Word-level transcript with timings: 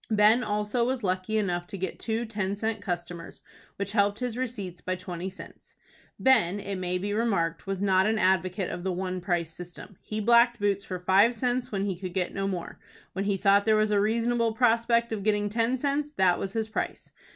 Ben 0.09 0.43
also 0.43 0.83
was 0.83 1.03
lucky 1.03 1.37
enough 1.37 1.67
to 1.67 1.77
get 1.77 1.99
two 1.99 2.25
ten 2.25 2.55
cent 2.55 2.81
customers, 2.81 3.43
which 3.75 3.91
helped 3.91 4.19
his 4.19 4.35
receipts 4.35 4.81
by 4.81 4.95
twenty 4.95 5.29
cents. 5.29 5.75
Ben, 6.19 6.59
it 6.59 6.77
may 6.77 6.97
be 6.97 7.13
remarked, 7.13 7.67
was 7.67 7.83
not 7.83 8.07
an 8.07 8.17
advocate 8.17 8.71
of 8.71 8.83
the 8.83 8.91
one 8.91 9.21
price 9.21 9.51
system. 9.51 9.97
He 10.01 10.19
blacked 10.19 10.59
boots 10.59 10.83
for 10.83 10.97
five 10.97 11.35
cents 11.35 11.71
when 11.71 11.85
he 11.85 11.95
could 11.95 12.15
get 12.15 12.33
no 12.33 12.47
more. 12.47 12.79
When 13.13 13.25
he 13.25 13.37
thought 13.37 13.67
there 13.67 13.75
was 13.75 13.91
a 13.91 14.01
reasonable 14.01 14.53
prospect 14.53 15.11
of 15.11 15.21
getting 15.21 15.49
ten 15.49 15.77
cents, 15.77 16.11
that 16.13 16.39
was 16.39 16.53
his 16.53 16.67
price. 16.67 17.11